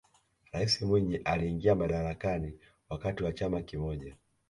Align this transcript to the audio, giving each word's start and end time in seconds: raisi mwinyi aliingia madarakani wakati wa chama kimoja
raisi 0.51 0.85
mwinyi 0.85 1.15
aliingia 1.17 1.75
madarakani 1.75 2.53
wakati 2.89 3.23
wa 3.23 3.31
chama 3.31 3.61
kimoja 3.61 4.15